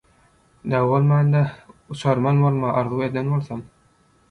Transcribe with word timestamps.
Dagy 0.71 0.87
bolmanda 0.91 1.43
uçarman 1.97 2.41
bolmagy 2.47 2.81
arzuw 2.83 3.07
eden 3.11 3.33
bolsam. 3.37 3.65